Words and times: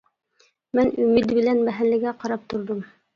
مەن 0.79 0.87
ئۈمىد 1.03 1.33
بىلەن 1.39 1.61
مەھەللىگە 1.67 2.15
قاراپ 2.25 2.49
تۇردۇم. 2.55 2.81